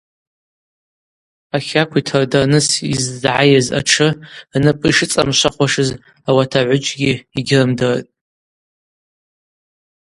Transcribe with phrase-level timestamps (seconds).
[1.55, 4.07] Ахакв йтырдарныс йыззгӏайыз атшы
[4.53, 5.89] рнапӏы йшыцӏамшвахуашыз
[6.27, 8.07] ауат агӏвыджгьи йыгьрымдыртӏ.